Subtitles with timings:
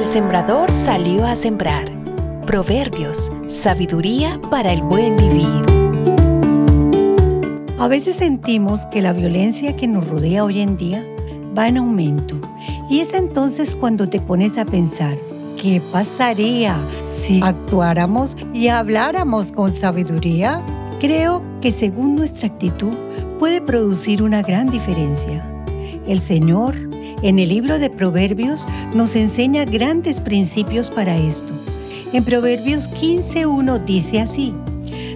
[0.00, 1.84] sembrador salió a sembrar.
[2.46, 5.62] Proverbios, sabiduría para el buen vivir.
[7.78, 11.04] A veces sentimos que la violencia que nos rodea hoy en día
[11.56, 12.36] va en aumento.
[12.88, 15.18] Y es entonces cuando te pones a pensar,
[15.60, 16.74] ¿qué pasaría
[17.06, 20.62] si actuáramos y habláramos con sabiduría?
[21.00, 22.94] Creo que según nuestra actitud
[23.38, 25.44] puede producir una gran diferencia.
[26.06, 26.91] El Señor
[27.22, 31.52] en el libro de Proverbios nos enseña grandes principios para esto.
[32.12, 34.54] En Proverbios 15.1 dice así,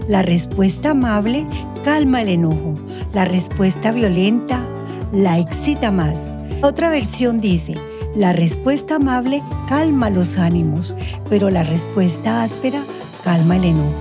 [0.08, 1.46] la respuesta amable
[1.84, 2.78] calma el enojo,
[3.12, 4.66] la respuesta violenta
[5.12, 6.36] la excita más.
[6.62, 7.74] Otra versión dice,
[8.14, 10.96] la respuesta amable calma los ánimos,
[11.28, 12.82] pero la respuesta áspera
[13.24, 13.94] calma el enojo.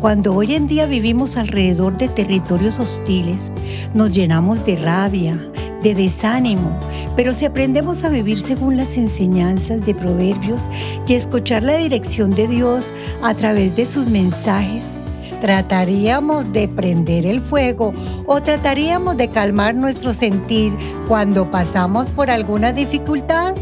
[0.00, 3.52] Cuando hoy en día vivimos alrededor de territorios hostiles,
[3.94, 5.38] nos llenamos de rabia,
[5.82, 6.78] de desánimo,
[7.16, 10.68] pero si aprendemos a vivir según las enseñanzas de Proverbios
[11.06, 14.98] y escuchar la dirección de Dios a través de sus mensajes,
[15.40, 17.92] ¿trataríamos de prender el fuego
[18.26, 20.72] o trataríamos de calmar nuestro sentir
[21.08, 23.54] cuando pasamos por alguna dificultad?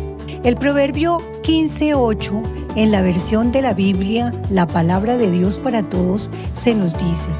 [0.44, 6.30] El proverbio 15.8 en la versión de la Biblia, la palabra de Dios para todos,
[6.52, 7.30] se nos dice,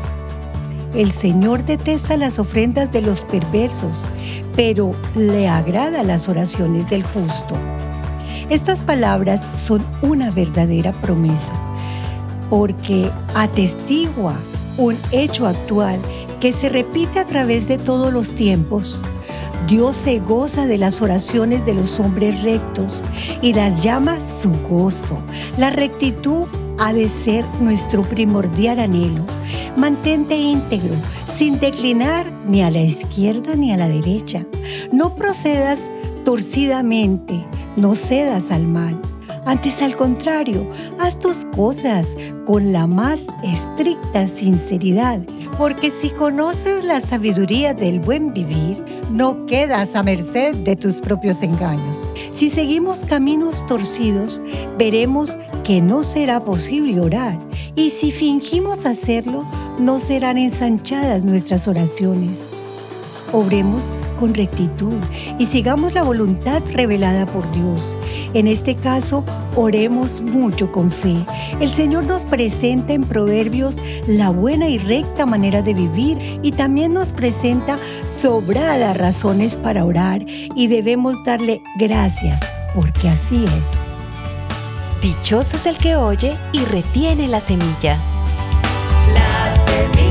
[0.95, 4.05] el Señor detesta las ofrendas de los perversos,
[4.57, 7.57] pero le agrada las oraciones del justo.
[8.49, 11.53] Estas palabras son una verdadera promesa,
[12.49, 14.37] porque atestigua
[14.77, 16.01] un hecho actual
[16.41, 19.03] que se repite a través de todos los tiempos.
[19.69, 23.03] Dios se goza de las oraciones de los hombres rectos
[23.43, 25.23] y las llama su gozo.
[25.59, 26.47] La rectitud
[26.81, 29.25] ha de ser nuestro primordial anhelo.
[29.77, 30.95] Mantente íntegro,
[31.33, 34.47] sin declinar ni a la izquierda ni a la derecha.
[34.91, 35.91] No procedas
[36.25, 37.47] torcidamente,
[37.77, 39.10] no cedas al mal.
[39.51, 40.65] Antes al contrario,
[41.01, 42.17] haz tus cosas
[42.47, 45.19] con la más estricta sinceridad,
[45.59, 51.43] porque si conoces la sabiduría del buen vivir, no quedas a merced de tus propios
[51.43, 52.15] engaños.
[52.31, 54.41] Si seguimos caminos torcidos,
[54.79, 57.37] veremos que no será posible orar,
[57.75, 59.45] y si fingimos hacerlo,
[59.81, 62.49] no serán ensanchadas nuestras oraciones.
[63.33, 64.99] Obremos con rectitud
[65.41, 67.97] y sigamos la voluntad revelada por Dios.
[68.35, 69.25] En este caso,
[69.57, 71.17] oremos mucho con fe.
[71.61, 76.93] El Señor nos presenta en Proverbios la buena y recta manera de vivir y también
[76.93, 82.41] nos presenta sobradas razones para orar y debemos darle gracias
[82.75, 83.91] porque así es.
[85.03, 87.99] Dichoso es el que oye y retiene la semilla.
[89.13, 90.10] La semilla.